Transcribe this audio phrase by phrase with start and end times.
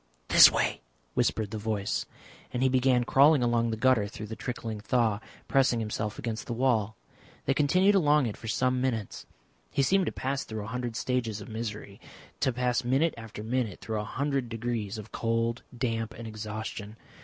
[0.29, 0.81] "This way,"
[1.13, 2.07] whispered the voice,
[2.51, 6.53] and he began crawling along the gutter through the trickling thaw, pressing himself against the
[6.57, 6.97] wall.
[7.45, 9.27] They continued along it for some minutes.
[9.69, 12.01] He seemed to pass through a hundred stages of misery,
[12.39, 16.97] to pass minute after minute through a hundred degrees of cold, damp, and exhaustion.